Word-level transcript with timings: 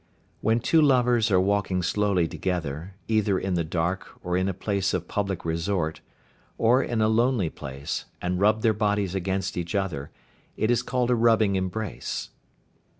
When 0.41 0.59
two 0.59 0.81
lovers 0.81 1.29
are 1.29 1.39
walking 1.39 1.83
slowly 1.83 2.27
together, 2.27 2.95
either 3.07 3.37
in 3.37 3.53
the 3.53 3.63
dark, 3.63 4.07
or 4.25 4.35
in 4.35 4.49
a 4.49 4.53
place 4.55 4.95
of 4.95 5.07
public 5.07 5.45
resort, 5.45 6.01
or 6.57 6.81
in 6.81 7.01
a 7.01 7.07
lonely 7.07 7.51
place, 7.51 8.05
and 8.19 8.39
rub 8.39 8.63
their 8.63 8.73
bodies 8.73 9.13
against 9.13 9.55
each 9.57 9.75
other, 9.75 10.09
it 10.57 10.71
is 10.71 10.81
called 10.81 11.11
a 11.11 11.15
"rubbing 11.15 11.55
embrace." 11.55 12.31